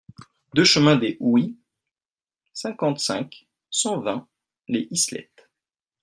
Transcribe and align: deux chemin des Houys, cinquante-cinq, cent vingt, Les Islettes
deux 0.55 0.63
chemin 0.63 0.95
des 0.95 1.15
Houys, 1.19 1.59
cinquante-cinq, 2.53 3.47
cent 3.69 3.99
vingt, 4.01 4.27
Les 4.67 4.87
Islettes 4.89 5.51